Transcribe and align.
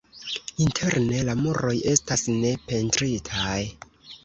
Interne 0.63 1.19
la 1.27 1.35
muroj 1.43 1.75
estas 1.93 2.25
ne 2.31 2.55
pentritaj. 2.73 3.55